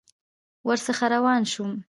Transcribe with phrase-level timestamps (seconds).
[0.67, 1.71] ورڅخه روان شوم.